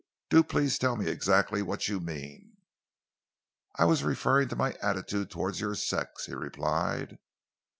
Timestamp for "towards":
5.29-5.61